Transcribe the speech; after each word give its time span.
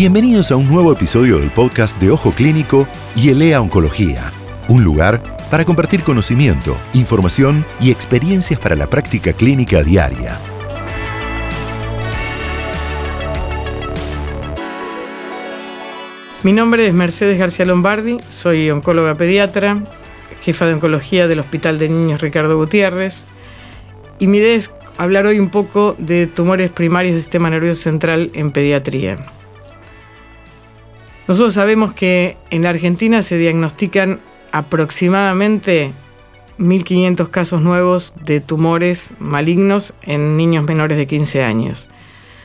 Bienvenidos 0.00 0.50
a 0.50 0.56
un 0.56 0.66
nuevo 0.66 0.94
episodio 0.94 1.38
del 1.38 1.50
podcast 1.50 2.00
de 2.00 2.10
Ojo 2.10 2.32
Clínico 2.32 2.88
y 3.14 3.28
Elea 3.28 3.60
Oncología, 3.60 4.32
un 4.70 4.82
lugar 4.82 5.36
para 5.50 5.66
compartir 5.66 6.02
conocimiento, 6.02 6.74
información 6.94 7.66
y 7.82 7.90
experiencias 7.90 8.58
para 8.58 8.76
la 8.76 8.86
práctica 8.86 9.34
clínica 9.34 9.82
diaria. 9.82 10.38
Mi 16.44 16.52
nombre 16.54 16.86
es 16.86 16.94
Mercedes 16.94 17.38
García 17.38 17.66
Lombardi, 17.66 18.16
soy 18.30 18.70
oncóloga 18.70 19.14
pediatra, 19.16 19.84
jefa 20.40 20.64
de 20.64 20.72
oncología 20.72 21.28
del 21.28 21.40
Hospital 21.40 21.78
de 21.78 21.90
Niños 21.90 22.22
Ricardo 22.22 22.56
Gutiérrez, 22.56 23.22
y 24.18 24.28
mi 24.28 24.38
idea 24.38 24.54
es 24.56 24.70
hablar 24.96 25.26
hoy 25.26 25.38
un 25.38 25.50
poco 25.50 25.94
de 25.98 26.26
tumores 26.26 26.70
primarios 26.70 27.12
del 27.12 27.20
sistema 27.20 27.50
nervioso 27.50 27.82
central 27.82 28.30
en 28.32 28.50
pediatría. 28.50 29.18
Nosotros 31.30 31.54
sabemos 31.54 31.94
que 31.94 32.36
en 32.50 32.62
la 32.62 32.70
Argentina 32.70 33.22
se 33.22 33.38
diagnostican 33.38 34.18
aproximadamente 34.50 35.92
1.500 36.58 37.30
casos 37.30 37.62
nuevos 37.62 38.14
de 38.26 38.40
tumores 38.40 39.12
malignos 39.20 39.94
en 40.02 40.36
niños 40.36 40.64
menores 40.64 40.98
de 40.98 41.06
15 41.06 41.44
años. 41.44 41.88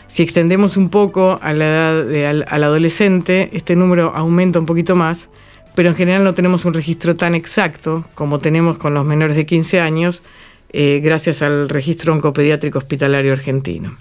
Si 0.06 0.22
extendemos 0.22 0.78
un 0.78 0.90
poco 0.90 1.40
a 1.42 1.54
la 1.54 1.66
edad 1.66 2.46
al, 2.48 2.64
adolescente, 2.64 3.50
este 3.54 3.76
número 3.76 4.14
aumenta 4.16 4.60
un 4.60 4.68
poquito 4.68 4.96
más, 4.96 5.30
pero 5.74 5.90
en 5.90 5.96
general 5.96 6.24
no 6.24 6.36
tenemos 6.36 6.64
un 6.66 6.76
registro 6.76 7.16
tan 7.16 7.34
exacto 7.34 8.06
como 8.14 8.38
tenemos 8.38 8.78
con 8.78 8.94
los 8.94 9.04
menores 9.04 9.36
de 9.36 9.48
15 9.48 9.80
años, 9.80 10.22
eh, 10.70 11.02
gracias 11.04 11.42
al 11.42 11.70
registro 11.70 12.14
oncopediátrico 12.14 12.78
hospitalario 12.78 13.34
argentino. 13.34 13.98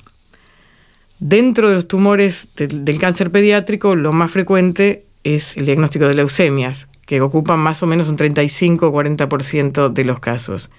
Dentro 1.26 1.70
de 1.70 1.76
los 1.76 1.88
tumores 1.88 2.48
del 2.54 2.98
cáncer 2.98 3.30
pediátrico, 3.30 3.96
lo 3.96 4.12
más 4.12 4.30
frecuente 4.30 5.06
es 5.22 5.56
el 5.56 5.64
diagnóstico 5.64 6.06
de 6.06 6.12
leucemias, 6.12 6.86
que 7.06 7.22
ocupan 7.22 7.60
más 7.60 7.82
o 7.82 7.86
menos 7.86 8.08
un 8.08 8.16
35 8.16 8.88
o 8.88 8.92
40% 8.92 9.90
de 9.90 10.04
los 10.04 10.20
casos. 10.20 10.70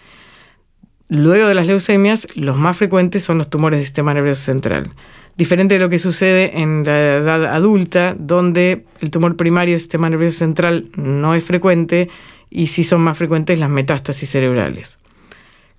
Luego 1.10 1.48
de 1.48 1.56
las 1.56 1.66
leucemias, 1.66 2.28
los 2.36 2.58
más 2.58 2.78
frecuentes 2.78 3.24
son 3.24 3.40
los 3.40 3.50
tumores 3.50 3.80
del 3.80 3.86
sistema 3.86 4.14
nervioso 4.14 4.44
central. 4.44 4.92
Diferente 5.36 5.74
de 5.74 5.80
lo 5.80 5.90
que 5.90 5.98
sucede 5.98 6.62
en 6.62 6.84
la 6.84 7.16
edad 7.16 7.46
adulta, 7.46 8.16
donde 8.16 8.86
el 9.02 9.10
tumor 9.10 9.38
primario 9.38 9.74
del 9.74 9.82
sistema 9.82 10.12
nervioso 10.12 10.38
central 10.38 10.90
no 10.96 11.34
es 11.34 11.44
frecuente 11.44 12.08
y 12.52 12.68
sí 12.68 12.84
son 12.84 13.02
más 13.02 13.18
frecuentes 13.18 13.58
las 13.58 13.72
metástasis 13.72 14.30
cerebrales. 14.30 15.00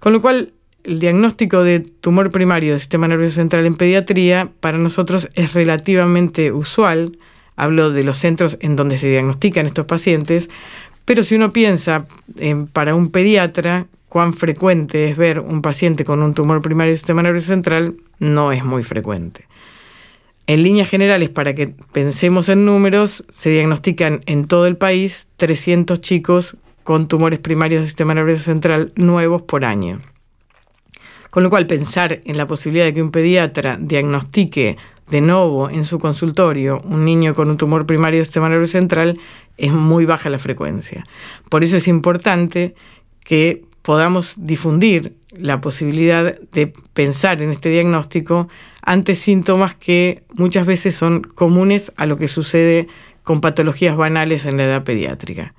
Con 0.00 0.12
lo 0.12 0.20
cual, 0.20 0.54
el 0.86 1.00
diagnóstico 1.00 1.64
de 1.64 1.80
tumor 1.80 2.30
primario 2.30 2.70
del 2.70 2.80
sistema 2.80 3.08
nervioso 3.08 3.34
central 3.34 3.66
en 3.66 3.74
pediatría 3.74 4.48
para 4.60 4.78
nosotros 4.78 5.28
es 5.34 5.52
relativamente 5.52 6.52
usual. 6.52 7.18
Hablo 7.56 7.90
de 7.90 8.04
los 8.04 8.18
centros 8.18 8.56
en 8.60 8.76
donde 8.76 8.96
se 8.96 9.08
diagnostican 9.08 9.66
estos 9.66 9.86
pacientes, 9.86 10.48
pero 11.04 11.24
si 11.24 11.34
uno 11.34 11.52
piensa 11.52 12.06
en, 12.38 12.68
para 12.68 12.94
un 12.94 13.10
pediatra 13.10 13.86
cuán 14.08 14.32
frecuente 14.32 15.10
es 15.10 15.16
ver 15.16 15.40
un 15.40 15.60
paciente 15.60 16.04
con 16.04 16.22
un 16.22 16.34
tumor 16.34 16.62
primario 16.62 16.92
del 16.92 16.98
sistema 16.98 17.22
nervioso 17.22 17.48
central, 17.48 17.94
no 18.20 18.52
es 18.52 18.64
muy 18.64 18.84
frecuente. 18.84 19.44
En 20.46 20.62
líneas 20.62 20.88
generales, 20.88 21.30
para 21.30 21.54
que 21.56 21.74
pensemos 21.92 22.48
en 22.48 22.64
números, 22.64 23.24
se 23.28 23.50
diagnostican 23.50 24.20
en 24.26 24.46
todo 24.46 24.66
el 24.66 24.76
país 24.76 25.26
300 25.38 26.00
chicos 26.00 26.56
con 26.84 27.08
tumores 27.08 27.40
primarios 27.40 27.80
del 27.80 27.88
sistema 27.88 28.14
nervioso 28.14 28.44
central 28.44 28.92
nuevos 28.94 29.42
por 29.42 29.64
año. 29.64 29.98
Con 31.36 31.42
lo 31.42 31.50
cual, 31.50 31.66
pensar 31.66 32.22
en 32.24 32.38
la 32.38 32.46
posibilidad 32.46 32.86
de 32.86 32.94
que 32.94 33.02
un 33.02 33.10
pediatra 33.10 33.76
diagnostique 33.78 34.78
de 35.10 35.20
nuevo 35.20 35.68
en 35.68 35.84
su 35.84 35.98
consultorio 35.98 36.80
un 36.86 37.04
niño 37.04 37.34
con 37.34 37.50
un 37.50 37.58
tumor 37.58 37.84
primario 37.84 38.20
del 38.20 38.24
sistema 38.24 38.48
nervioso 38.48 38.72
central 38.72 39.20
es 39.58 39.70
muy 39.70 40.06
baja 40.06 40.30
la 40.30 40.38
frecuencia. 40.38 41.04
Por 41.50 41.62
eso 41.62 41.76
es 41.76 41.88
importante 41.88 42.75
que 43.22 43.64
podamos 43.82 44.36
difundir 44.38 45.12
la 45.30 45.60
posibilidad 45.60 46.41
de 46.52 46.72
pensar 46.94 47.42
en 47.42 47.50
este 47.50 47.69
diagnóstico 47.69 48.48
ante 48.80 49.14
síntomas 49.14 49.75
que 49.75 50.22
muchas 50.36 50.64
veces 50.64 50.94
son 50.94 51.20
comunes 51.20 51.92
a 51.98 52.06
lo 52.06 52.16
que 52.16 52.28
sucede 52.28 52.88
con 53.25 53.42
patologías 53.42 53.94
banales 53.94 54.46
en 54.46 54.56
la 54.56 54.64
edad 54.64 54.84
pediátrica. 54.84 55.52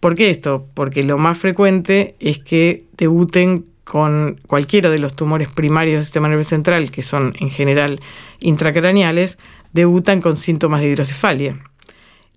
¿Por 0.00 0.16
qué 0.16 0.30
esto? 0.30 0.66
Porque 0.74 1.04
lo 1.04 1.18
más 1.18 1.38
frecuente 1.38 2.16
es 2.18 2.40
que 2.40 2.86
debuten 2.96 3.69
con 3.90 4.40
cualquiera 4.46 4.88
de 4.88 5.00
los 5.00 5.16
tumores 5.16 5.48
primarios 5.48 5.96
del 5.96 6.04
sistema 6.04 6.28
nervioso 6.28 6.50
central, 6.50 6.92
que 6.92 7.02
son 7.02 7.34
en 7.40 7.50
general 7.50 8.00
intracraneales, 8.38 9.36
debutan 9.72 10.20
con 10.20 10.36
síntomas 10.36 10.80
de 10.80 10.90
hidrocefalia. 10.90 11.58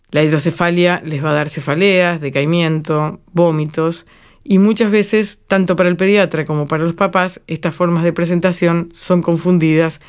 La 0.10 0.24
hidrocefalia 0.24 1.04
les 1.06 1.24
va 1.24 1.30
a 1.30 1.34
dar 1.34 1.50
cefaleas, 1.50 2.22
decaimiento, 2.22 3.20
vómitos, 3.34 4.08
y 4.44 4.58
muchas 4.58 4.90
veces, 4.90 5.42
tanto 5.46 5.76
para 5.76 5.90
el 5.90 5.96
pediatra 5.96 6.44
como 6.44 6.66
para 6.66 6.86
los 6.86 6.96
papás, 6.96 7.40
estas 7.46 7.76
formas 7.76 8.04
de 8.04 8.14
presentación 8.14 8.90
son 8.96 9.22
confundidas 9.22 10.02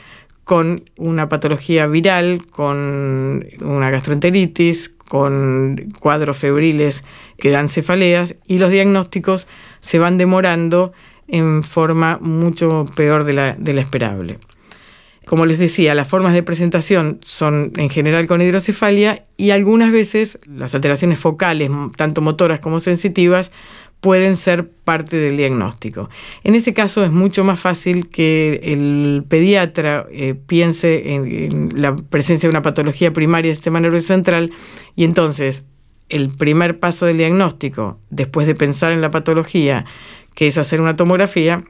con 0.44 0.80
una 0.96 1.28
patología 1.28 1.86
viral, 1.86 2.46
con 2.46 3.46
una 3.60 3.90
gastroenteritis, 3.90 4.94
con 5.08 5.92
cuadros 6.00 6.38
febriles 6.38 7.04
que 7.36 7.50
dan 7.50 7.68
cefaleas 7.68 8.34
y 8.46 8.60
los 8.60 8.70
diagnósticos 8.70 9.46
se 9.82 9.98
van 9.98 10.16
demorando 10.16 10.94
en 11.28 11.62
forma 11.62 12.18
mucho 12.20 12.86
peor 12.94 13.24
de 13.24 13.32
la, 13.32 13.80
esperable. 13.80 14.38
Como 15.26 15.46
les 15.46 15.58
decía, 15.58 15.94
las 15.94 16.08
formas 16.08 16.34
de 16.34 16.42
presentación 16.42 17.18
son 17.22 17.72
en 17.76 17.88
general 17.88 18.26
con 18.26 18.42
hidrocefalia 18.42 19.24
y 19.38 19.50
algunas 19.50 19.90
veces 19.90 20.38
las 20.46 20.74
alteraciones 20.74 21.18
focales, 21.18 21.70
tanto 21.96 22.20
motoras 22.20 22.60
como 22.60 22.78
sensitivas, 22.78 23.50
pueden 24.00 24.36
ser 24.36 24.68
parte 24.68 25.16
del 25.16 25.38
diagnóstico. 25.38 26.10
En 26.42 26.54
ese 26.54 26.74
caso 26.74 27.02
es 27.02 27.10
mucho 27.10 27.42
más 27.42 27.58
fácil 27.58 28.10
que 28.10 28.60
el 28.62 29.24
pediatra 29.26 30.04
eh, 30.12 30.34
piense 30.34 31.14
en, 31.14 31.24
en, 31.26 31.70
la 31.74 31.96
presencia 31.96 32.46
de 32.46 32.50
una 32.50 32.60
patología 32.60 33.14
primaria 33.14 33.48
del 33.48 33.56
sistema 33.56 33.80
nervioso 33.80 34.08
central 34.08 34.50
y 34.94 35.04
entonces 35.04 35.64
el 36.10 36.28
primer 36.36 36.80
paso 36.80 37.06
del 37.06 37.16
diagnóstico, 37.16 37.98
después 38.10 38.46
de 38.46 38.54
pensar 38.54 38.92
en 38.92 39.00
la 39.00 39.10
patología, 39.10 39.86
que 40.34 40.46
es 40.46 40.58
hacer 40.58 40.80
una 40.80 40.96
tomografía, 40.96 41.62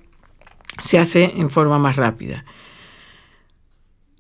se 0.83 0.99
hace 0.99 1.33
en 1.37 1.51
forma 1.51 1.79
más 1.79 1.97
rápida. 1.97 2.45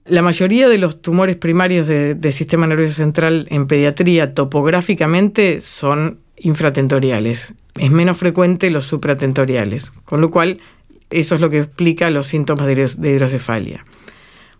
La 0.06 0.20
mayoría 0.20 0.68
de 0.68 0.78
los 0.78 1.00
tumores 1.00 1.36
primarios 1.36 1.86
del 1.86 2.32
sistema 2.32 2.66
nervioso 2.66 2.92
central 2.92 3.46
en 3.50 3.66
pediatría 3.66 4.34
topográficamente 4.34 5.62
son 5.62 6.20
infratentoriales. 6.36 7.54
Es 7.78 7.90
menos 7.90 8.18
frecuente 8.18 8.68
los 8.68 8.84
supratentoriales, 8.84 9.90
con 10.04 10.20
lo 10.20 10.28
cual 10.28 10.60
eso 11.08 11.34
es 11.34 11.40
lo 11.40 11.48
que 11.48 11.60
explica 11.60 12.10
los 12.10 12.26
síntomas 12.26 12.66
de 12.66 13.10
hidrocefalia. 13.10 13.84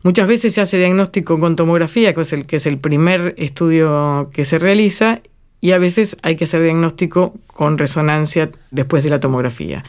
Muchas 0.03 0.28
veces 0.28 0.55
se 0.55 0.61
hace 0.61 0.78
diagnóstico 0.78 1.41
con 1.41 1.56
tomografía, 1.56 2.15
que 2.15 2.21
es, 2.21 2.33
el, 2.33 2.47
que 2.47 2.56
es 2.56 2.67
el 2.67 2.78
primer 2.78 3.34
estudio 3.39 4.31
que 4.33 4.44
se 4.44 4.59
realiza, 4.59 5.23
y 5.65 5.73
a 5.73 5.79
veces 5.79 6.19
hay 6.21 6.37
que 6.37 6.45
hacer 6.45 6.63
diagnóstico 6.63 7.33
con 7.47 7.79
resonancia 7.79 8.51
después 8.71 9.03
de 9.03 9.09
la 9.09 9.19
tomografía. 9.19 9.83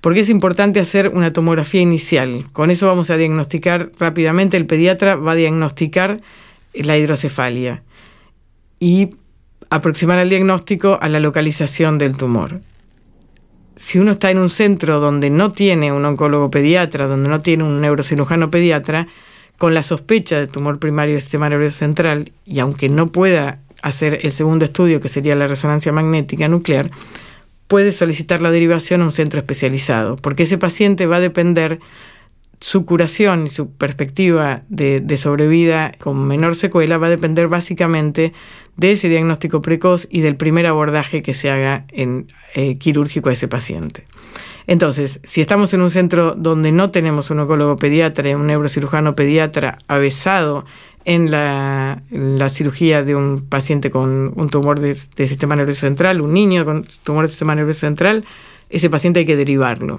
Porque 0.00 0.20
es 0.20 0.28
importante 0.28 0.78
hacer 0.78 1.08
una 1.08 1.32
tomografía 1.32 1.80
inicial. 1.80 2.44
Con 2.52 2.70
eso 2.70 2.86
vamos 2.86 3.10
a 3.10 3.16
diagnosticar 3.16 3.90
rápidamente, 3.98 4.56
el 4.56 4.66
pediatra 4.66 5.16
va 5.16 5.32
a 5.32 5.34
diagnosticar 5.34 6.20
la 6.74 6.96
hidrocefalia 6.96 7.82
y 8.78 9.16
aproximar 9.68 10.20
el 10.20 10.28
diagnóstico 10.28 10.96
a 11.02 11.08
la 11.08 11.18
localización 11.18 11.98
del 11.98 12.16
tumor. 12.16 12.60
Si 13.74 13.98
uno 13.98 14.12
está 14.12 14.30
en 14.30 14.38
un 14.38 14.48
centro 14.48 15.00
donde 15.00 15.28
no 15.28 15.50
tiene 15.50 15.90
un 15.90 16.04
oncólogo 16.04 16.52
pediatra, 16.52 17.08
donde 17.08 17.28
no 17.28 17.40
tiene 17.40 17.64
un 17.64 17.80
neurocirujano 17.80 18.48
pediatra, 18.48 19.08
con 19.58 19.74
la 19.74 19.82
sospecha 19.82 20.38
de 20.38 20.46
tumor 20.46 20.78
primario 20.78 21.14
del 21.14 21.20
sistema 21.20 21.48
nervioso 21.48 21.78
central, 21.78 22.30
y 22.46 22.60
aunque 22.60 22.88
no 22.88 23.08
pueda 23.08 23.58
hacer 23.82 24.20
el 24.22 24.32
segundo 24.32 24.64
estudio, 24.64 25.00
que 25.00 25.08
sería 25.08 25.36
la 25.36 25.46
resonancia 25.46 25.92
magnética 25.92 26.48
nuclear, 26.48 26.90
puede 27.68 27.92
solicitar 27.92 28.42
la 28.42 28.50
derivación 28.50 29.00
a 29.00 29.04
un 29.04 29.12
centro 29.12 29.38
especializado, 29.38 30.16
porque 30.16 30.42
ese 30.42 30.58
paciente 30.58 31.06
va 31.06 31.16
a 31.16 31.20
depender 31.20 31.78
su 32.60 32.84
curación 32.84 33.46
y 33.46 33.48
su 33.48 33.72
perspectiva 33.72 34.62
de, 34.68 35.16
sobrevida 35.16 35.92
con 35.98 36.26
menor 36.26 36.56
secuela 36.56 36.98
va 36.98 37.06
a 37.06 37.10
depender 37.10 37.48
básicamente 37.48 38.34
de 38.76 38.92
ese 38.92 39.08
diagnóstico 39.08 39.62
precoz 39.62 40.06
y 40.10 40.20
del 40.20 40.36
primer 40.36 40.66
abordaje 40.66 41.22
que 41.22 41.32
se 41.32 41.50
haga 41.50 41.86
en 41.88 42.26
eh, 42.54 42.76
quirúrgico 42.76 43.30
a 43.30 43.32
ese 43.32 43.48
paciente. 43.48 44.04
Entonces, 44.66 45.20
si 45.24 45.40
estamos 45.40 45.72
en 45.74 45.80
un 45.80 45.90
centro 45.90 46.34
donde 46.36 46.70
no 46.70 46.90
tenemos 46.90 47.30
un 47.30 47.40
oncólogo 47.40 47.76
pediatra, 47.76 48.36
un 48.36 48.46
neurocirujano 48.46 49.16
pediatra 49.16 49.78
avesado 49.88 50.64
en 51.04 51.30
la, 51.30 52.02
cirugía 52.48 53.02
de 53.02 53.14
un 53.14 53.46
paciente 53.48 53.90
con 53.90 54.32
un 54.36 54.48
tumor 54.50 54.80
de, 54.80 54.94
sistema 54.94 55.56
nervioso 55.56 55.80
central, 55.80 56.20
un 56.20 56.34
niño 56.34 56.64
con 56.64 56.84
tumor 57.04 57.24
de 57.24 57.30
sistema 57.30 57.54
nervioso 57.54 57.80
central, 57.80 58.24
ese 58.68 58.90
paciente 58.90 59.20
hay 59.20 59.26
que 59.26 59.36
derivarlo. 59.36 59.98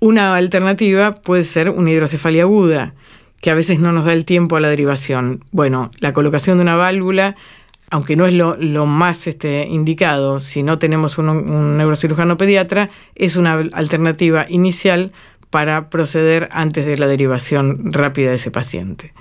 Una 0.00 0.36
alternativa 0.36 1.14
puede 1.16 1.44
ser 1.44 1.70
una 1.70 1.90
hidrocefalia 1.90 2.42
aguda, 2.42 2.94
que 3.40 3.50
a 3.50 3.54
veces 3.54 3.78
no 3.78 3.92
nos 3.92 4.04
da 4.04 4.12
el 4.12 4.24
tiempo 4.24 4.56
a 4.56 4.60
la 4.60 4.68
derivación. 4.68 5.44
Bueno, 5.52 5.90
la 6.00 6.12
colocación 6.12 6.58
de 6.58 6.62
una 6.62 6.76
válvula, 6.76 7.36
aunque 7.90 8.16
no 8.16 8.26
es 8.26 8.34
lo, 8.34 8.86
más 8.86 9.26
este, 9.26 9.66
indicado 9.66 10.38
si 10.40 10.62
no 10.62 10.78
tenemos 10.78 11.18
un 11.18 11.76
neurocirujano 11.76 12.36
pediatra, 12.36 12.90
es 13.14 13.36
una 13.36 13.54
alternativa 13.72 14.46
inicial 14.48 15.12
para 15.50 15.90
proceder 15.90 16.48
antes 16.52 16.86
de 16.86 16.96
la 16.96 17.06
derivación 17.06 17.92
rápida 17.92 18.30
de 18.30 18.36
ese 18.36 18.50
paciente. 18.50 19.12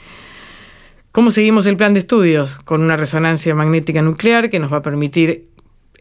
¿Cómo 1.12 1.31
seguimos 1.31 1.65
el 1.65 1.77
plan 1.77 1.94
de 1.94 2.01
estudios? 2.01 2.59
Con 2.59 2.81
una 2.83 2.95
resonancia 2.95 3.56
magnética 3.56 4.01
nuclear 4.01 4.50
que 4.50 4.59
nos 4.59 4.71
va 4.71 4.77
a 4.77 4.81
permitir 4.81 5.47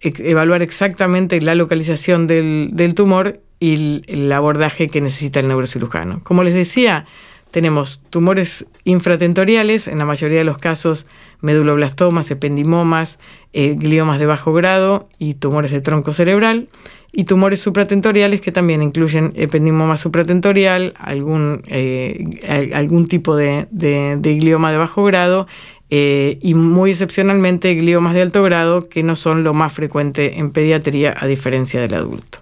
evaluar 0.02 0.62
exactamente 0.62 1.40
la 1.40 1.54
localización 1.54 2.26
del, 2.26 2.92
tumor 2.94 3.40
y 3.58 4.02
el, 4.06 4.30
abordaje 4.32 4.88
que 4.88 5.00
necesita 5.00 5.40
el 5.40 5.48
neurocirujano. 5.48 6.20
Como 6.22 6.42
les 6.44 6.54
decía, 6.54 7.06
tenemos 7.56 8.02
tumores 8.10 8.66
infratentoriales, 8.84 9.88
en 9.88 9.96
la 9.96 10.04
mayoría 10.04 10.36
de 10.36 10.44
los 10.44 10.58
casos 10.58 11.06
meduloblastomas, 11.40 12.30
ependimomas, 12.30 13.18
eh, 13.54 13.74
gliomas 13.78 14.18
de 14.18 14.26
bajo 14.26 14.52
grado 14.52 15.08
y 15.18 15.32
tumores 15.32 15.70
de 15.70 15.80
tronco 15.80 16.12
cerebral, 16.12 16.68
y 17.12 17.24
tumores 17.24 17.60
supratentoriales 17.60 18.42
que 18.42 18.52
también 18.52 18.82
incluyen 18.82 19.32
ependimoma 19.36 19.96
supratentorial, 19.96 20.92
algún, 20.98 21.62
eh, 21.68 22.26
algún 22.74 23.08
tipo 23.08 23.34
de, 23.36 23.66
glioma 23.72 24.70
de 24.70 24.76
bajo 24.76 25.04
grado 25.04 25.46
eh, 25.88 26.36
y 26.42 26.52
muy 26.52 26.90
excepcionalmente 26.90 27.74
gliomas 27.74 28.12
de 28.12 28.20
alto 28.20 28.42
grado 28.42 28.86
que 28.90 29.02
no 29.02 29.16
son 29.16 29.44
lo 29.44 29.54
más 29.54 29.72
frecuente 29.72 30.40
en 30.40 30.50
pediatría 30.50 31.14
a 31.16 31.26
diferencia 31.26 31.80
del 31.80 31.94
adulto. 31.94 32.40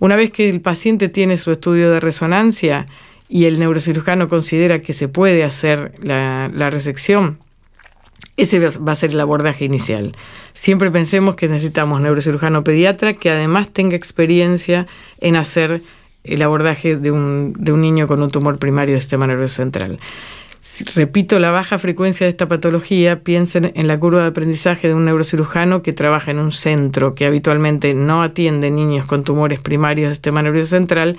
Una 0.00 0.16
vez 0.16 0.32
que 0.32 0.50
el 0.50 0.60
paciente 0.60 1.08
tiene 1.08 1.36
su 1.36 1.52
estudio 1.52 1.92
de 1.92 2.00
resonancia 2.00 2.86
y 3.28 3.46
el 3.46 3.58
neurocirujano 3.58 4.28
considera 4.28 4.80
que 4.80 4.92
se 4.92 5.08
puede 5.08 5.44
hacer 5.44 5.92
la, 6.02 6.50
la 6.54 6.70
resección, 6.70 7.38
ese 8.36 8.58
va 8.58 8.92
a 8.92 8.96
ser 8.96 9.10
el 9.10 9.20
abordaje 9.20 9.64
inicial. 9.64 10.12
Siempre 10.54 10.90
pensemos 10.90 11.36
que 11.36 11.48
necesitamos 11.48 12.00
neurocirujano 12.00 12.64
pediatra 12.64 13.14
que 13.14 13.30
además 13.30 13.70
tenga 13.70 13.96
experiencia 13.96 14.86
en 15.20 15.36
hacer 15.36 15.80
el 16.24 16.42
abordaje 16.42 16.96
de 16.96 17.10
un, 17.10 17.54
niño 17.60 18.08
con 18.08 18.22
un 18.22 18.30
tumor 18.30 18.58
primario 18.58 18.94
del 18.94 19.00
sistema 19.00 19.26
nervioso 19.26 19.56
central. 19.56 20.00
repito, 20.94 21.38
la 21.38 21.50
baja 21.50 21.78
frecuencia 21.78 22.24
de 22.24 22.30
esta 22.30 22.48
patología, 22.48 23.20
piensen 23.20 23.72
en 23.74 23.86
la 23.86 24.00
curva 24.00 24.22
de 24.22 24.28
aprendizaje 24.28 24.88
de 24.88 24.94
un 24.94 25.04
neurocirujano 25.04 25.82
que 25.82 25.92
trabaja 25.92 26.30
en 26.30 26.38
un 26.38 26.50
centro 26.50 27.14
que 27.14 27.26
habitualmente 27.26 27.92
no 27.94 28.22
atiende 28.22 28.70
niños 28.70 29.04
con 29.04 29.22
tumores 29.22 29.60
primarios 29.60 30.08
del 30.08 30.14
sistema 30.14 30.42
nervioso 30.42 30.70
central 30.70 31.18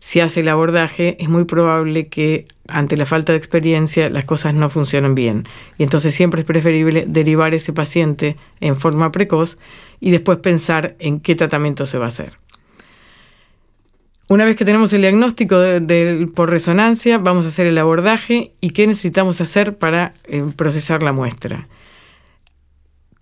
si 0.00 0.20
hace 0.20 0.40
el 0.40 0.48
abordaje, 0.48 1.16
es 1.20 1.28
muy 1.28 1.44
probable 1.44 2.06
que 2.06 2.46
ante 2.68 2.96
la 2.96 3.06
falta 3.06 3.32
de 3.32 3.38
experiencia 3.38 4.08
las 4.08 4.24
cosas 4.24 4.54
no 4.54 4.68
funcionen 4.68 5.14
bien. 5.14 5.44
Y 5.76 5.82
entonces 5.82 6.14
siempre 6.14 6.42
es 6.42 6.46
preferible 6.46 7.04
derivar 7.08 7.54
ese 7.54 7.72
paciente 7.72 8.36
en 8.60 8.76
forma 8.76 9.10
precoz 9.10 9.58
y 10.00 10.10
después 10.10 10.38
pensar 10.38 10.94
en 10.98 11.20
qué 11.20 11.34
tratamiento 11.34 11.84
se 11.86 11.98
va 11.98 12.04
a 12.04 12.08
hacer. 12.08 12.34
Una 14.28 14.44
vez 14.44 14.56
que 14.56 14.66
tenemos 14.66 14.92
el 14.92 15.00
diagnóstico 15.00 15.58
por 16.34 16.50
resonancia, 16.50 17.16
vamos 17.16 17.46
a 17.46 17.48
hacer 17.48 17.66
el 17.66 17.78
abordaje 17.78 18.52
y 18.60 18.70
qué 18.70 18.86
necesitamos 18.86 19.40
hacer 19.40 19.78
para 19.78 20.12
eh, 20.24 20.44
procesar 20.54 21.02
la 21.02 21.12
muestra. 21.12 21.66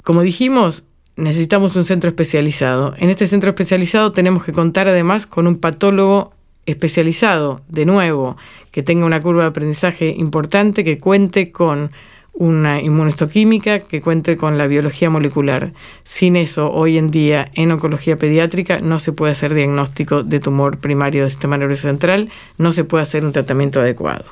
Como 0.02 0.22
dijimos, 0.22 0.86
necesitamos 1.14 1.76
un 1.76 1.84
centro 1.84 2.08
especializado. 2.10 2.94
En 2.98 3.10
este 3.10 3.26
centro 3.26 3.50
especializado 3.50 4.12
tenemos 4.12 4.44
que 4.44 4.52
contar 4.52 4.88
además 4.88 5.26
con 5.26 5.46
un 5.46 5.58
patólogo 5.58 6.35
especializado, 6.66 7.62
de 7.68 7.86
nuevo, 7.86 8.36
que 8.70 8.82
tenga 8.82 9.06
una 9.06 9.22
curva 9.22 9.42
de 9.42 9.48
aprendizaje 9.48 10.08
importante, 10.08 10.84
que 10.84 10.98
cuente 10.98 11.50
con 11.50 11.90
una 12.36 12.82
inmunohistoquímica, 12.82 13.80
que 13.80 14.02
cuente 14.02 14.36
con 14.36 14.58
la 14.58 14.66
biología 14.66 15.08
molecular. 15.08 15.72
Sin 16.04 16.36
eso, 16.36 16.70
hoy 16.70 16.98
en 16.98 17.08
día 17.08 17.50
en 17.54 17.72
oncología 17.72 18.16
pediátrica 18.16 18.80
no 18.80 18.98
se 18.98 19.12
puede 19.12 19.32
hacer 19.32 19.54
diagnóstico 19.54 20.22
de 20.22 20.40
tumor 20.40 20.78
primario 20.78 21.22
del 21.22 21.30
sistema 21.30 21.56
nervioso 21.56 21.88
central, 21.88 22.30
no 22.58 22.72
se 22.72 22.84
puede 22.84 23.02
hacer 23.02 23.24
un 23.24 23.32
tratamiento 23.32 23.80
adecuado. 23.80 24.26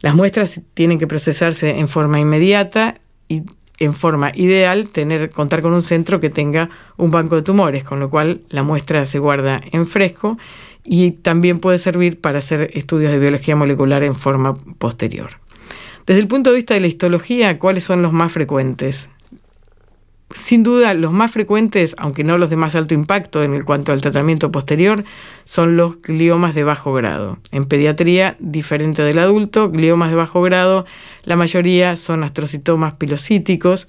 Las 0.00 0.16
muestras 0.16 0.60
tienen 0.74 0.98
que 0.98 1.06
procesarse 1.06 1.78
en 1.78 1.86
forma 1.86 2.18
inmediata 2.18 3.00
y 3.28 3.42
en 3.78 3.94
forma 3.94 4.32
ideal 4.34 4.88
tener 4.88 5.30
contar 5.30 5.62
con 5.62 5.72
un 5.72 5.82
centro 5.82 6.20
que 6.20 6.28
tenga 6.28 6.70
un 6.96 7.10
banco 7.10 7.36
de 7.36 7.42
tumores, 7.42 7.84
con 7.84 8.00
lo 8.00 8.10
cual 8.10 8.42
la 8.48 8.64
muestra 8.64 9.06
se 9.06 9.18
guarda 9.20 9.60
en 9.70 9.86
fresco 9.86 10.38
y 10.84 11.12
también 11.12 11.60
puede 11.60 11.78
servir 11.78 12.20
para 12.20 12.38
hacer 12.38 12.70
estudios 12.74 13.12
de 13.12 13.18
biología 13.18 13.56
molecular 13.56 14.02
en 14.02 14.14
forma 14.14 14.54
posterior. 14.78 15.30
Desde 16.06 16.20
el 16.20 16.28
punto 16.28 16.50
de 16.50 16.56
vista 16.56 16.74
de 16.74 16.80
la 16.80 16.88
histología, 16.88 17.58
¿cuáles 17.58 17.84
son 17.84 18.02
los 18.02 18.12
más 18.12 18.32
frecuentes? 18.32 19.08
Sin 20.34 20.62
duda, 20.62 20.94
los 20.94 21.12
más 21.12 21.30
frecuentes, 21.30 21.94
aunque 21.98 22.24
no 22.24 22.38
los 22.38 22.48
de 22.50 22.56
más 22.56 22.74
alto 22.74 22.94
impacto 22.94 23.42
en 23.42 23.60
cuanto 23.62 23.92
al 23.92 24.00
tratamiento 24.00 24.50
posterior, 24.50 25.04
son 25.44 25.76
los 25.76 26.00
gliomas 26.00 26.54
de 26.54 26.64
bajo 26.64 26.92
grado. 26.94 27.38
En 27.50 27.66
pediatría, 27.66 28.36
diferente 28.40 29.02
del 29.02 29.18
adulto, 29.18 29.70
gliomas 29.70 30.10
de 30.10 30.16
bajo 30.16 30.40
grado, 30.42 30.86
la 31.24 31.36
mayoría 31.36 31.96
son 31.96 32.24
astrocitomas 32.24 32.94
pilocíticos, 32.94 33.88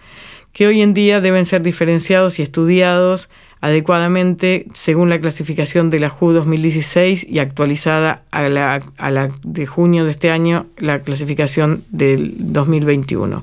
que 0.51 0.67
hoy 0.67 0.81
en 0.81 0.93
día 0.93 1.21
deben 1.21 1.45
ser 1.45 1.61
diferenciados 1.61 2.39
y 2.39 2.43
estudiados 2.43 3.29
adecuadamente 3.63 4.65
según 4.73 5.07
la 5.07 5.21
clasificación 5.21 5.89
de 5.89 5.99
la 5.99 6.09
JU 6.09 6.33
2016 6.33 7.25
y 7.29 7.39
actualizada 7.39 8.23
a 8.29 8.49
la, 8.49 9.31
de 9.41 9.65
junio 9.65 10.03
de 10.03 10.11
este 10.11 10.31
año, 10.31 10.65
la 10.77 10.99
clasificación 10.99 11.85
del 11.89 12.33
2021, 12.39 13.41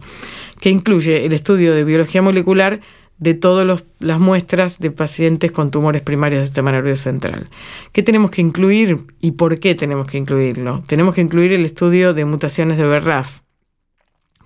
que 0.60 0.68
incluye 0.68 1.24
el 1.24 1.32
estudio 1.32 1.74
de 1.74 1.84
biología 1.84 2.20
molecular 2.20 2.80
de 3.16 3.32
todas 3.32 3.82
las 3.98 4.20
muestras 4.20 4.78
de 4.78 4.90
pacientes 4.90 5.52
con 5.52 5.70
tumores 5.70 6.02
primarios 6.02 6.40
del 6.40 6.48
sistema 6.48 6.70
nervioso 6.70 7.04
central. 7.04 7.48
¿Qué 7.92 8.02
tenemos 8.02 8.30
que 8.30 8.42
incluir 8.42 8.98
y 9.22 9.30
por 9.30 9.58
qué 9.58 9.74
tenemos 9.74 10.06
que 10.06 10.18
incluirlo? 10.18 10.82
Tenemos 10.86 11.14
que 11.14 11.22
incluir 11.22 11.54
el 11.54 11.64
estudio 11.64 12.12
de 12.12 12.26
mutaciones 12.26 12.76
de 12.76 12.84
BRAF. 12.86 13.40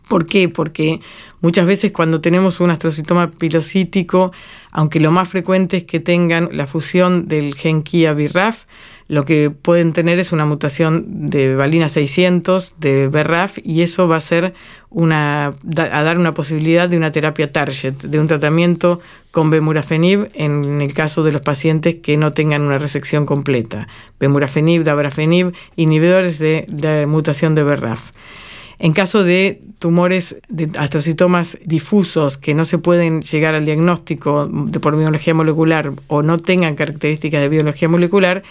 ¿Por 0.08 0.26
qué? 0.26 0.48
Porque 0.48 1.00
muchas 1.40 1.66
veces 1.66 1.92
cuando 1.92 2.20
tenemos 2.20 2.60
un 2.60 2.70
astrocitoma 2.70 3.30
pilocítico, 3.30 4.32
aunque 4.70 5.00
lo 5.00 5.10
más 5.10 5.28
frecuente 5.28 5.78
es 5.78 5.84
que 5.84 6.00
tengan 6.00 6.50
la 6.52 6.66
fusión 6.66 7.26
del 7.28 7.54
gen 7.54 7.82
KIA-BRAF, 7.82 8.66
lo 9.06 9.24
que 9.24 9.50
pueden 9.50 9.92
tener 9.92 10.18
es 10.18 10.32
una 10.32 10.46
mutación 10.46 11.28
de 11.28 11.54
valina 11.54 11.88
600 11.88 12.74
de 12.78 13.08
BRAF 13.08 13.58
y 13.62 13.82
eso 13.82 14.08
va 14.08 14.16
a 14.16 14.20
ser 14.20 14.54
una, 14.88 15.48
a 15.76 16.02
dar 16.02 16.16
una 16.16 16.32
posibilidad 16.32 16.88
de 16.88 16.96
una 16.96 17.12
terapia 17.12 17.52
target, 17.52 17.94
de 17.94 18.18
un 18.18 18.28
tratamiento 18.28 19.00
con 19.30 19.50
bemurafenib 19.50 20.30
en 20.32 20.80
el 20.80 20.94
caso 20.94 21.22
de 21.22 21.32
los 21.32 21.42
pacientes 21.42 21.96
que 21.96 22.16
no 22.16 22.32
tengan 22.32 22.62
una 22.62 22.78
resección 22.78 23.26
completa. 23.26 23.88
Bemurafenib, 24.20 24.84
dabrafenib, 24.84 25.52
inhibidores 25.76 26.38
de, 26.38 26.64
de 26.68 27.06
mutación 27.06 27.54
de 27.54 27.62
BRAF. 27.62 28.12
En 28.78 28.92
caso 28.92 29.24
de 29.24 29.60
tumores 29.78 30.36
de 30.48 30.70
astrocitomas 30.78 31.58
difusos 31.64 32.36
que 32.38 32.54
no 32.54 32.64
se 32.64 32.78
pueden 32.78 33.22
llegar 33.22 33.54
al 33.54 33.64
diagnóstico 33.64 34.50
por 34.80 34.96
biología 34.96 35.34
molecular 35.34 35.92
o 36.08 36.22
no 36.22 36.38
tengan 36.38 36.74
características 36.74 37.40
de 37.40 37.48
biología 37.48 37.88
molecular, 37.88 38.42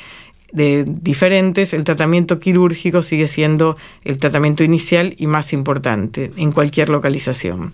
diferentes, 0.53 1.73
el 1.73 1.83
tratamiento 1.83 2.39
quirúrgico 2.39 3.01
sigue 3.01 3.27
siendo 3.27 3.75
el 4.03 4.19
tratamiento 4.19 4.63
inicial 4.63 5.15
y 5.17 5.25
más 5.27 5.51
importante 5.51 6.31
en 6.37 6.51
cualquier 6.51 6.89
localización. 6.89 7.73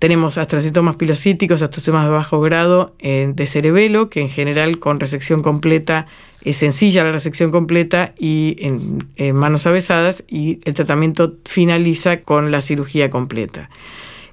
Tenemos 0.00 0.36
astrocitomas 0.36 0.96
pilocíticos, 0.96 1.62
astrocitomas 1.62 2.06
de 2.06 2.10
bajo 2.10 2.40
grado 2.40 2.92
eh, 2.98 3.30
de 3.32 3.46
cerebelo, 3.46 4.10
que 4.10 4.20
en 4.20 4.28
general 4.28 4.80
con 4.80 4.98
resección 4.98 5.42
completa 5.42 6.06
es 6.44 6.56
sencilla 6.56 7.04
la 7.04 7.12
resección 7.12 7.50
completa 7.50 8.14
y 8.18 8.56
en, 8.58 9.34
manos 9.34 9.66
avesadas 9.66 10.24
y 10.28 10.60
el 10.64 10.74
tratamiento 10.74 11.34
finaliza 11.44 12.20
con 12.20 12.50
la 12.50 12.60
cirugía 12.60 13.10
completa. 13.10 13.70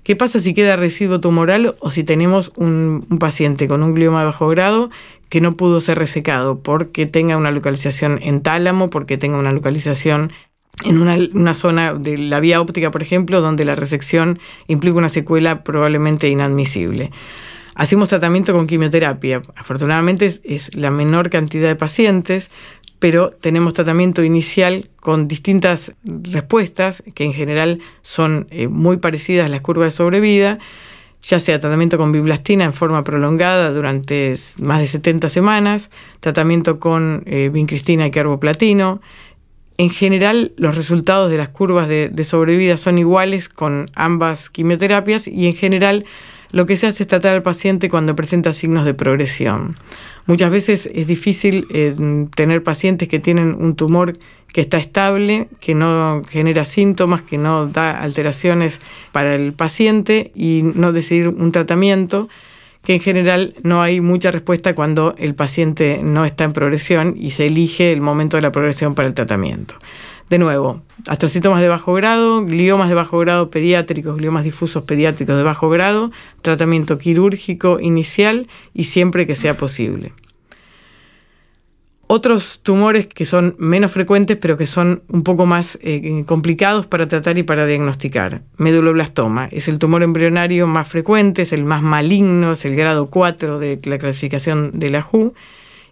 ¿Qué 0.03 0.15
pasa 0.15 0.39
si 0.39 0.53
queda 0.53 0.75
residuo 0.75 1.19
tumoral 1.19 1.75
o 1.79 1.91
si 1.91 2.03
tenemos 2.03 2.51
un, 2.55 3.05
paciente 3.19 3.67
con 3.67 3.83
un 3.83 3.93
glioma 3.93 4.19
de 4.19 4.25
bajo 4.25 4.47
grado 4.47 4.89
que 5.29 5.41
no 5.41 5.55
pudo 5.55 5.79
ser 5.79 5.99
resecado 5.99 6.59
porque 6.59 7.05
tenga 7.05 7.37
una 7.37 7.51
localización 7.51 8.19
en 8.23 8.41
tálamo, 8.41 8.89
porque 8.89 9.17
tenga 9.17 9.37
una 9.37 9.51
localización 9.51 10.31
en 10.83 10.99
una, 10.99 11.53
zona 11.53 11.93
de 11.93 12.17
la 12.17 12.39
vía 12.39 12.61
óptica, 12.61 12.89
por 12.89 13.03
ejemplo, 13.03 13.41
donde 13.41 13.65
la 13.65 13.75
resección 13.75 14.39
implica 14.67 14.97
una 14.97 15.09
secuela 15.09 15.63
probablemente 15.63 16.29
inadmisible. 16.29 17.11
Hacemos 17.79 18.09
tratamiento 18.09 18.53
con 18.53 18.67
quimioterapia. 18.67 19.41
Afortunadamente 19.55 20.25
es, 20.25 20.75
la 20.75 20.91
menor 20.91 21.29
cantidad 21.29 21.69
de 21.69 21.77
pacientes, 21.77 22.51
pero 22.99 23.29
tenemos 23.29 23.73
tratamiento 23.73 24.21
inicial 24.21 24.89
con 24.97 25.29
distintas 25.29 25.93
respuestas, 26.03 27.01
que 27.15 27.23
en 27.23 27.31
general 27.31 27.79
son 28.01 28.47
eh, 28.51 28.67
muy 28.67 28.97
parecidas 28.97 29.45
a 29.45 29.47
las 29.47 29.61
curvas 29.61 29.93
de 29.93 29.97
sobrevida, 29.97 30.59
ya 31.21 31.39
sea 31.39 31.57
tratamiento 31.61 31.97
con 31.97 32.11
biblastina 32.11 32.65
en 32.65 32.73
forma 32.73 33.05
prolongada 33.05 33.71
durante 33.71 34.33
más 34.57 34.81
de 34.81 34.87
70 34.87 35.29
semanas, 35.29 35.89
tratamiento 36.19 36.81
con 36.81 37.23
eh, 37.27 37.49
vincristina 37.49 38.05
y 38.05 38.11
carboplatino, 38.11 38.99
En 39.77 39.89
general, 39.89 40.51
los 40.57 40.75
resultados 40.75 41.31
de 41.31 41.37
las 41.37 41.47
curvas 41.47 41.87
de, 41.87 42.09
de 42.09 42.23
sobrevida 42.25 42.75
son 42.75 42.97
iguales 42.97 43.47
con 43.47 43.85
ambas 43.95 44.49
quimioterapias 44.49 45.29
y 45.29 45.47
en 45.47 45.55
general 45.55 46.05
lo 46.51 46.65
que 46.65 46.77
se 46.77 46.87
hace 46.87 47.03
es 47.03 47.07
tratar 47.07 47.35
al 47.35 47.43
paciente 47.43 47.89
cuando 47.89 48.15
presenta 48.15 48.53
signos 48.53 48.85
de 48.85 48.93
progresión. 48.93 49.75
Muchas 50.25 50.51
veces 50.51 50.89
es 50.93 51.07
difícil 51.07 51.67
eh, 51.71 51.95
tener 52.35 52.63
pacientes 52.63 53.07
que 53.07 53.19
tienen 53.19 53.55
un 53.59 53.75
tumor 53.75 54.17
que 54.53 54.61
está 54.61 54.77
estable, 54.77 55.47
que 55.59 55.75
no 55.75 56.23
genera 56.29 56.65
síntomas, 56.65 57.21
que 57.21 57.37
no 57.37 57.67
da 57.67 57.99
alteraciones 57.99 58.79
para 59.11 59.35
el 59.35 59.53
paciente 59.53 60.31
y 60.35 60.61
no 60.63 60.91
decidir 60.91 61.27
un 61.27 61.51
tratamiento, 61.51 62.29
que 62.83 62.95
en 62.95 62.99
general 62.99 63.55
no 63.63 63.81
hay 63.81 64.01
mucha 64.01 64.31
respuesta 64.31 64.73
cuando 64.73 65.13
el 65.17 65.35
paciente 65.35 65.99
no 66.01 66.25
está 66.25 66.45
en 66.45 66.53
progresión 66.53 67.15
y 67.17 67.31
se 67.31 67.47
elige 67.47 67.91
el 67.91 68.01
momento 68.01 68.37
de 68.37 68.41
la 68.41 68.51
progresión 68.51 68.95
para 68.95 69.07
el 69.07 69.13
tratamiento. 69.13 69.75
De 70.29 70.37
nuevo, 70.37 70.83
astrocitomas 71.07 71.59
de 71.59 71.69
bajo 71.69 71.91
grado, 71.93 72.45
gliomas 72.45 72.89
de 72.89 72.93
bajo 72.93 73.17
grado 73.17 73.49
pediátricos, 73.49 74.15
gliomas 74.15 74.43
difusos 74.43 74.83
pediátricos 74.83 75.35
de 75.35 75.41
bajo 75.41 75.69
grado, 75.69 76.11
tratamiento 76.43 76.99
quirúrgico 76.99 77.79
inicial 77.79 78.47
y 78.75 78.83
siempre 78.83 79.25
que 79.25 79.33
sea 79.33 79.57
posible. 79.57 80.13
Otros 82.05 82.61
tumores 82.61 83.07
que 83.07 83.25
son 83.25 83.55
menos 83.57 83.91
frecuentes 83.91 84.37
pero 84.37 84.55
que 84.55 84.67
son 84.67 85.01
un 85.09 85.23
poco 85.23 85.47
más 85.47 85.79
eh, 85.81 86.23
complicados 86.27 86.85
para 86.85 87.07
tratar 87.07 87.39
y 87.39 87.43
para 87.43 87.65
diagnosticar. 87.65 88.41
Meduloblastoma 88.57 89.47
es 89.51 89.67
el 89.67 89.79
tumor 89.79 90.03
embrionario 90.03 90.67
más 90.67 90.87
frecuente, 90.87 91.41
es 91.41 91.53
el 91.53 91.63
más 91.63 91.81
maligno, 91.81 92.51
es 92.51 92.65
el 92.65 92.75
grado 92.75 93.07
4 93.07 93.57
de 93.57 93.79
la 93.83 93.97
clasificación 93.97 94.79
de 94.79 94.89
la 94.91 94.99
WHO 94.99 95.33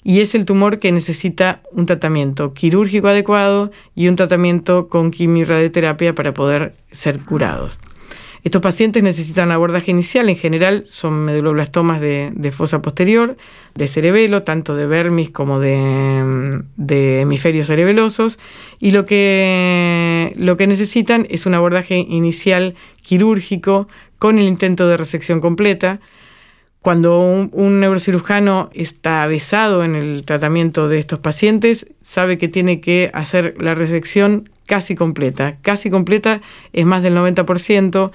y 0.07 0.21
es 0.21 0.35
el 0.35 0.45
tumor 0.45 0.79
que 0.79 0.93
necesita 0.93 1.61
un 1.73 1.85
tratamiento 1.85 2.53
quirúrgico 2.53 3.09
adecuado 3.09 3.71
y 3.93 4.07
un 4.07 4.15
tratamiento 4.15 4.87
con 4.87 5.11
quimio-radioterapia 5.11 6.15
para 6.15 6.33
poder 6.33 6.75
ser 6.91 7.19
curados. 7.19 7.77
Estos 8.45 8.61
pacientes 8.61 9.03
necesitan 9.03 9.51
abordaje 9.51 9.91
inicial, 9.91 10.29
en 10.29 10.37
general 10.37 10.85
son 10.87 11.25
meduloblastomas 11.25 11.99
de, 11.99 12.53
fosa 12.55 12.81
posterior, 12.81 13.35
de 13.75 13.87
cerebelo, 13.89 14.43
tanto 14.43 14.77
de 14.77 14.85
vermis 14.85 15.29
como 15.29 15.59
de, 15.59 16.63
de, 16.77 17.19
hemisferios 17.23 17.67
cerebelosos, 17.67 18.39
y 18.79 18.91
lo 18.91 19.05
que, 19.05 20.31
lo 20.37 20.55
que 20.55 20.67
necesitan 20.67 21.27
es 21.29 21.45
un 21.45 21.53
abordaje 21.53 21.97
inicial 21.97 22.75
quirúrgico 23.01 23.89
con 24.19 24.39
el 24.39 24.47
intento 24.47 24.87
de 24.87 24.95
resección 24.95 25.41
completa, 25.41 25.99
cuando 26.87 27.19
un, 27.19 27.81
neurocirujano 27.81 28.69
está 28.73 29.23
avesado 29.23 29.83
en 29.83 29.93
el 29.97 30.23
tratamiento 30.25 30.87
de 30.87 30.99
estos 30.99 31.19
pacientes, 31.19 31.85
sabe 31.99 32.37
que 32.37 32.47
tiene 32.47 32.79
que 32.79 33.11
hacer 33.13 33.61
la 33.61 33.75
resección 33.75 34.49
casi 34.65 34.95
completa. 34.95 35.57
Casi 35.61 35.89
completa 35.89 36.39
es 36.71 36.85
más 36.85 37.03
del 37.03 37.13
90%, 37.17 38.11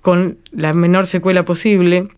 con 0.00 0.38
la 0.52 0.72
menor 0.72 1.06
secuela 1.06 1.44
posible. 1.44 2.08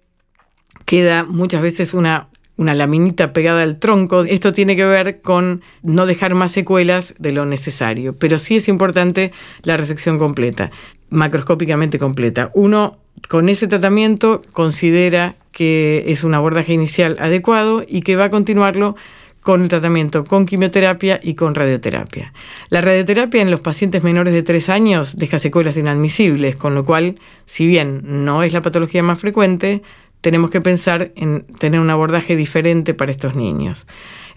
Queda 0.84 1.24
muchas 1.24 1.60
veces 1.60 1.92
una, 1.92 2.28
una 2.56 2.72
laminita 2.72 3.32
pegada 3.32 3.62
al 3.62 3.80
tronco. 3.80 4.22
Esto 4.22 4.52
tiene 4.52 4.76
que 4.76 4.84
ver 4.84 5.22
con 5.22 5.62
no 5.82 6.06
dejar 6.06 6.36
más 6.36 6.52
secuelas 6.52 7.16
de 7.18 7.32
lo 7.32 7.46
necesario, 7.46 8.16
pero 8.16 8.38
sí 8.38 8.54
es 8.54 8.68
importante 8.68 9.32
la 9.64 9.76
resección 9.76 10.20
completa, 10.20 10.70
macroscópicamente 11.10 11.98
completa. 11.98 12.52
Uno 12.54 13.00
con 13.28 13.48
ese 13.48 13.66
tratamiento 13.66 14.42
considera 14.52 15.36
que 15.52 16.04
es 16.08 16.24
un 16.24 16.34
abordaje 16.34 16.72
inicial 16.72 17.16
adecuado 17.20 17.84
y 17.86 18.00
que 18.00 18.16
va 18.16 18.24
a 18.24 18.30
continuarlo 18.30 18.96
con 19.44 19.62
el 19.62 19.68
tratamiento 19.68 20.24
con 20.24 20.46
quimioterapia 20.46 21.20
y 21.22 21.34
con 21.34 21.54
radioterapia. 21.54 22.32
La 22.70 22.80
radioterapia 22.80 23.42
en 23.42 23.50
los 23.50 23.60
pacientes 23.60 24.02
menores 24.02 24.32
de 24.32 24.42
3 24.42 24.70
años 24.70 25.16
deja 25.16 25.38
secuelas 25.38 25.76
inadmisibles, 25.76 26.56
con 26.56 26.74
lo 26.74 26.84
cual, 26.84 27.20
si 27.44 27.66
bien 27.66 28.24
no 28.24 28.42
es 28.42 28.54
la 28.54 28.62
patología 28.62 29.02
más 29.02 29.20
frecuente, 29.20 29.82
tenemos 30.22 30.50
que 30.50 30.62
pensar 30.62 31.12
en 31.14 31.44
tener 31.58 31.78
un 31.80 31.90
abordaje 31.90 32.36
diferente 32.36 32.94
para 32.94 33.10
estos 33.10 33.36
niños. 33.36 33.86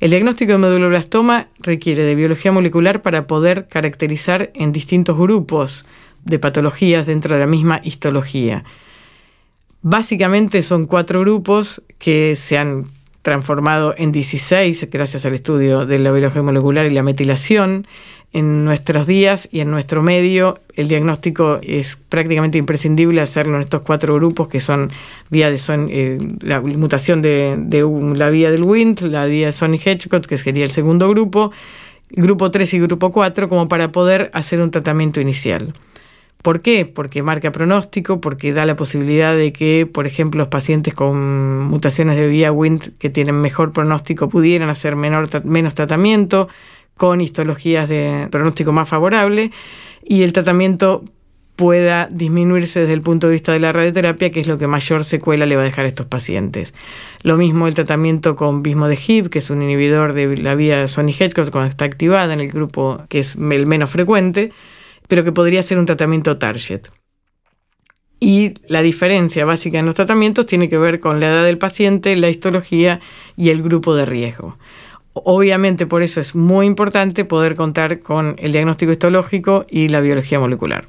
El 0.02 0.12
diagnóstico 0.12 0.52
de 0.52 0.58
meduloblastoma 0.58 1.48
requiere 1.60 2.04
de 2.04 2.14
biología 2.14 2.52
molecular 2.52 3.02
para 3.02 3.26
poder 3.26 3.68
caracterizar 3.70 4.52
en 4.54 4.74
distintos 4.74 5.18
grupos 5.18 5.86
de 6.28 6.40
patologías 6.40 7.08
dentro 7.08 7.36
de 7.36 7.42
la 7.42 7.48
misma 7.48 7.82
histología. 7.84 8.64
Básicamente 9.82 10.62
son 10.64 10.86
cuatro 10.86 11.22
grupos 11.22 11.82
que 11.98 12.36
se 12.36 12.58
han 12.58 12.86
transformado 13.22 13.94
en 13.98 14.12
16 14.12 14.88
gracias 14.92 15.26
al 15.26 15.36
estudio 15.36 15.86
de 15.86 16.00
la 16.00 16.12
biología 16.12 16.42
molecular 16.42 16.86
y 16.86 16.92
la 16.92 17.04
metilación. 17.04 17.86
En 18.34 18.66
nuestros 18.66 19.08
días 19.08 19.48
y 19.52 19.62
en 19.62 19.72
nuestro 19.72 20.04
medio, 20.04 20.60
el 20.76 20.88
diagnóstico 20.90 21.60
es 21.62 21.98
prácticamente 22.10 22.58
imprescindible 22.58 23.22
hacerlo 23.22 23.56
en 23.56 23.62
estos 23.62 23.82
cuatro 23.82 24.16
grupos 24.16 24.48
que 24.48 24.60
son 24.60 24.92
vía 25.30 25.50
de 25.50 25.58
son, 25.58 25.88
eh, 25.92 26.18
la 26.42 26.62
mutación 26.62 27.22
de, 27.22 27.58
la 28.16 28.30
vía 28.30 28.52
del 28.52 28.64
Wnt, 28.64 29.02
la 29.02 29.26
vía 29.26 29.48
de 29.48 29.52
Sony 29.52 29.80
Hedgehog, 29.84 30.28
que 30.28 30.38
sería 30.38 30.64
el 30.64 30.72
segundo 30.72 31.10
grupo, 31.10 31.52
grupo 32.12 32.52
3 32.52 32.74
y 32.76 32.80
grupo 32.80 33.12
4, 33.12 33.50
como 33.50 33.68
para 33.68 33.92
poder 33.92 34.30
hacer 34.34 34.62
un 34.62 34.72
tratamiento 34.72 35.22
inicial. 35.22 35.74
¿Por 36.42 36.62
qué? 36.62 36.86
Porque 36.86 37.24
marca 37.24 37.52
pronóstico, 37.52 38.22
porque 38.22 38.54
da 38.54 38.66
la 38.66 38.76
posibilidad 38.76 39.36
de 39.36 39.52
que, 39.52 39.90
por 39.92 40.08
ejemplo, 40.08 40.40
los 40.40 40.48
pacientes 40.48 40.94
con 40.94 41.66
mutaciones 41.66 42.18
de 42.18 42.28
vía 42.28 42.52
WINT 42.52 42.98
que 42.98 43.10
tienen 43.10 43.36
mejor 43.36 43.74
pronóstico 43.74 44.30
pudieran 44.30 44.70
hacer 44.70 44.96
menos 44.96 45.76
tratamiento 45.76 46.48
con 46.96 47.22
histologías 47.22 47.88
de 47.90 48.28
pronóstico 48.32 48.72
más 48.72 48.90
favorable 48.90 49.52
y 50.04 50.24
el 50.24 50.34
tratamiento 50.34 51.04
pueda 51.58 52.08
disminuirse 52.12 52.82
desde 52.82 52.94
el 52.94 53.02
punto 53.02 53.28
de 53.28 53.34
vista 53.34 53.52
de 53.52 53.60
la 53.60 53.74
radioterapia, 53.74 54.30
que 54.30 54.40
es 54.40 54.48
lo 54.48 54.60
que 54.60 54.68
mayor 54.68 55.04
secuela 55.04 55.48
le 55.48 55.56
va 55.56 55.64
a 55.64 55.66
dejar 55.66 55.86
a 55.86 55.88
estos 55.88 56.06
pacientes. 56.06 56.76
Lo 57.24 57.36
mismo 57.36 57.68
el 57.68 57.74
tratamiento 57.74 58.36
con 58.36 58.62
bismo 58.62 58.88
de 58.88 58.96
HIP, 58.96 59.28
que 59.30 59.40
es 59.40 59.50
un 59.50 59.64
inhibidor 59.64 60.14
de 60.14 60.38
la 60.38 60.54
vía 60.54 60.88
Sony 60.88 61.10
Hedgehog 61.20 61.50
cuando 61.50 61.70
está 61.70 61.86
activada 61.86 62.34
en 62.34 62.42
el 62.42 62.52
grupo 62.52 63.02
que 63.10 63.20
es 63.20 63.36
el 63.36 63.66
menos 63.66 63.90
frecuente 63.90 64.52
pero 65.08 65.24
que 65.24 65.32
podría 65.32 65.64
ser 65.64 65.80
un 65.80 65.86
tratamiento 65.86 66.38
target. 66.38 66.90
Y 68.20 68.54
la 68.68 68.82
diferencia 68.82 69.46
básica 69.46 69.80
en 69.80 69.86
los 69.86 69.96
tratamientos 69.96 70.48
tiene 70.48 70.70
que 70.70 70.78
ver 70.78 71.00
con 71.00 71.20
la 71.20 71.28
edad 71.28 71.46
del 71.46 71.60
paciente, 71.60 72.16
la 72.16 72.30
histología 72.30 73.00
y 73.36 73.50
el 73.50 73.62
grupo 73.62 73.96
de 73.96 74.06
riesgo. 74.06 74.58
Obviamente 75.14 75.86
por 75.86 76.04
eso 76.04 76.20
es 76.20 76.36
muy 76.36 76.66
importante 76.66 77.26
poder 77.26 77.56
contar 77.56 78.00
con 78.00 78.36
el 78.40 78.52
diagnóstico 78.52 78.92
histológico 78.92 79.66
y 79.70 79.90
la 79.90 80.02
biología 80.02 80.40
molecular. 80.40 80.86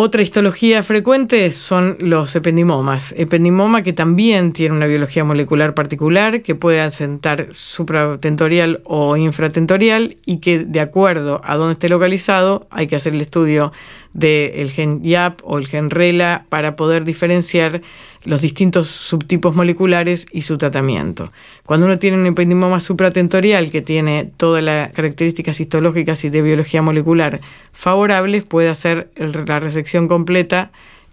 Otra 0.00 0.22
histología 0.22 0.84
frecuente 0.84 1.50
son 1.50 1.96
los 1.98 2.36
ependimomas. 2.36 3.12
Ependimoma 3.18 3.82
que 3.82 3.92
también 3.92 4.52
tiene 4.52 4.76
una 4.76 4.86
biología 4.86 5.24
molecular 5.24 5.74
particular, 5.74 6.42
que 6.42 6.54
puede 6.54 6.80
asentar 6.80 7.48
supratentorial 7.50 8.80
o 8.84 9.16
infratentorial 9.16 10.16
y 10.24 10.38
que 10.38 10.60
de 10.60 10.78
acuerdo 10.78 11.40
a 11.42 11.56
dónde 11.56 11.72
esté 11.72 11.88
localizado 11.88 12.68
hay 12.70 12.86
que 12.86 12.94
hacer 12.94 13.12
el 13.12 13.20
estudio 13.22 13.72
del 14.12 14.70
gen 14.70 15.02
YAP 15.02 15.40
o 15.42 15.58
el 15.58 15.66
gen 15.66 15.90
RELA 15.90 16.46
para 16.48 16.76
poder 16.76 17.04
diferenciar 17.04 17.82
los 18.28 18.42
distintos 18.42 18.88
subtipos 18.88 19.56
moleculares 19.56 20.26
y 20.30 20.42
su 20.42 20.58
tratamiento. 20.58 21.32
Cuando 21.64 21.86
uno 21.86 21.98
tiene 21.98 22.18
un 22.18 22.26
ependimoma 22.26 22.78
supratentorial 22.78 23.70
que 23.70 23.80
tiene 23.80 24.30
todas 24.36 24.62
las 24.62 24.92
características 24.92 25.58
histológicas 25.60 26.22
y 26.24 26.28
de 26.28 26.42
biología 26.42 26.82
molecular 26.82 27.40
favorables, 27.72 28.44
puede 28.44 28.68
hacer 28.68 29.10
la 29.16 29.60
resección 29.60 30.08
completa 30.08 30.70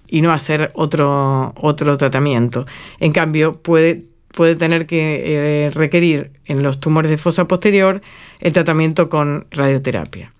y 0.10 0.22
no 0.22 0.34
hacer 0.34 0.68
otro, 0.74 1.54
otro 1.56 1.96
tratamiento. 1.96 2.66
En 3.00 3.14
cambio, 3.14 3.54
puede, 3.54 4.04
puede 4.34 4.58
tener 4.58 4.86
que 4.86 5.24
eh, 5.68 5.70
requerir 5.70 6.32
en 6.44 6.64
los 6.64 6.82
tumores 6.82 7.10
de 7.10 7.18
fosa 7.18 7.48
posterior 7.48 8.02
el 8.42 8.52
tratamiento 8.52 9.08
con 9.08 9.48
radioterapia. 9.52 10.34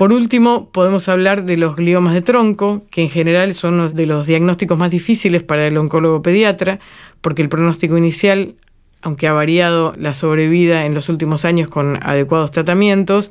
Por 0.00 0.14
último, 0.14 0.70
podemos 0.70 1.10
hablar 1.10 1.44
de 1.44 1.58
los 1.58 1.76
gliomas 1.76 2.14
de 2.14 2.22
tronco, 2.22 2.86
que 2.90 3.02
en 3.02 3.10
general 3.10 3.52
son 3.52 3.76
los 3.76 3.94
de 3.94 4.06
los 4.06 4.24
diagnósticos 4.24 4.78
más 4.78 4.90
difíciles 4.90 5.42
para 5.42 5.66
el 5.66 5.76
oncólogo 5.76 6.22
pediatra, 6.22 6.80
porque 7.20 7.42
el 7.42 7.50
pronóstico 7.50 7.98
inicial, 7.98 8.54
aunque 9.02 9.26
ha 9.26 9.34
variado 9.34 9.92
la 9.98 10.14
sobrevida 10.14 10.86
en 10.86 10.94
los 10.94 11.10
últimos 11.10 11.44
años 11.44 11.68
con 11.68 11.98
adecuados 12.02 12.50
tratamientos, 12.50 13.30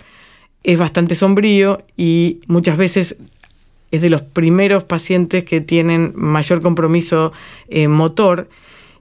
es 0.62 0.78
bastante 0.78 1.16
sombrío 1.16 1.82
y 1.98 2.42
muchas 2.46 2.78
veces 2.78 3.18
es 3.90 4.02
de 4.04 4.10
los 4.12 4.22
primeros 4.22 4.84
pacientes 4.84 5.46
que 5.46 5.62
tienen 5.62 6.14
mayor 6.16 6.62
compromiso 6.62 7.34
eh, 7.70 7.88
motor. 7.88 8.48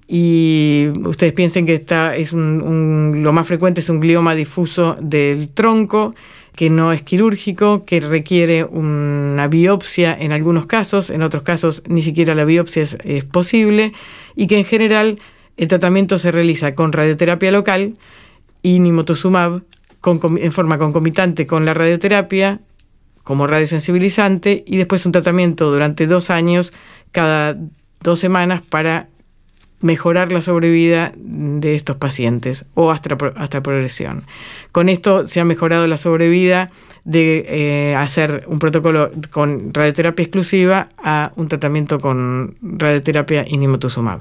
Y 0.06 0.86
ustedes 1.04 1.34
piensen 1.34 1.66
que 1.66 1.74
es 2.16 2.32
lo 2.32 3.32
más 3.34 3.46
frecuente 3.46 3.82
es 3.82 3.90
un 3.90 4.00
glioma 4.00 4.34
difuso 4.34 4.96
del 5.02 5.50
tronco 5.50 6.14
que 6.58 6.70
no 6.70 6.92
es 6.92 7.02
quirúrgico, 7.02 7.84
que 7.84 8.00
requiere 8.00 8.64
una 8.64 9.46
biopsia 9.46 10.12
en 10.18 10.32
algunos 10.32 10.66
casos, 10.66 11.08
en 11.08 11.22
otros 11.22 11.44
casos 11.44 11.84
ni 11.86 12.02
siquiera 12.02 12.34
la 12.34 12.44
biopsia 12.44 12.82
es, 12.82 13.24
posible, 13.26 13.92
y 14.34 14.48
que 14.48 14.58
en 14.58 14.64
general 14.64 15.20
el 15.56 15.68
tratamiento 15.68 16.18
se 16.18 16.32
realiza 16.32 16.74
con 16.74 16.92
radioterapia 16.92 17.52
local 17.52 17.94
y 18.60 18.80
nimotuzumab 18.80 19.62
en 20.04 20.50
forma 20.50 20.78
concomitante 20.78 21.46
con 21.46 21.64
la 21.64 21.74
radioterapia 21.74 22.58
como 23.22 23.46
radiosensibilizante 23.46 24.64
y 24.66 24.78
después 24.78 25.06
un 25.06 25.12
tratamiento 25.12 25.70
durante 25.70 26.08
dos 26.08 26.28
años 26.28 26.72
cada 27.12 27.56
dos 28.00 28.18
semanas 28.18 28.62
para 28.68 29.06
mejorar 29.80 30.32
la 30.32 30.42
sobrevida 30.42 31.12
de 31.16 31.74
estos 31.74 31.96
pacientes 31.96 32.64
o 32.74 32.90
hasta, 32.90 33.16
hasta 33.36 33.62
progresión. 33.62 34.24
Con 34.72 34.88
esto 34.88 35.26
se 35.26 35.40
ha 35.40 35.44
mejorado 35.44 35.86
la 35.86 35.96
sobrevida 35.96 36.70
de 37.04 37.46
eh, 37.48 37.94
hacer 37.94 38.44
un 38.48 38.58
protocolo 38.58 39.10
con 39.30 39.72
radioterapia 39.72 40.24
exclusiva 40.24 40.88
a 41.02 41.32
un 41.36 41.48
tratamiento 41.48 42.00
con 42.00 42.56
radioterapia 42.60 43.46
inimotuzumab. 43.48 44.20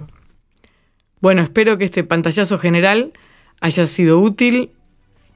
Bueno, 1.19 1.41
espero 1.41 1.77
que 1.77 1.85
este 1.85 2.03
pantallazo 2.03 2.59
general 2.59 3.11
haya 3.59 3.87
sido 3.87 4.19
útil 4.19 4.69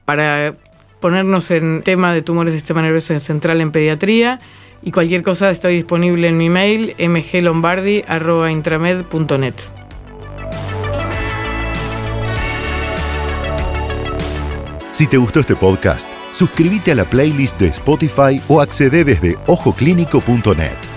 para 0.04 0.54
ponernos 1.00 1.50
en 1.50 1.82
tema 1.82 2.14
de 2.14 2.22
tumores 2.22 2.52
del 2.52 2.60
sistema 2.60 2.82
nervioso 2.82 3.18
central 3.18 3.60
en 3.60 3.72
pediatría 3.72 4.38
y 4.82 4.92
cualquier 4.92 5.22
cosa 5.22 5.50
estoy 5.50 5.74
disponible 5.74 6.28
en 6.28 6.38
mi 6.38 6.48
mail 6.48 6.94
mglombardi.intramed.net. 6.98 9.81
Si 15.02 15.08
te 15.08 15.16
gustó 15.16 15.40
este 15.40 15.56
podcast, 15.56 16.08
suscríbete 16.30 16.92
a 16.92 16.94
la 16.94 17.04
playlist 17.04 17.58
de 17.58 17.66
Spotify 17.70 18.40
o 18.46 18.60
accede 18.60 19.02
desde 19.02 19.36
ojoclínico.net. 19.48 20.91